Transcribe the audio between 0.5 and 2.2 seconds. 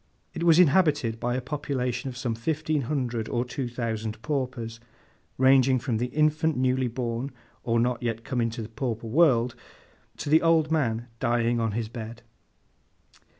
inhabited by a population of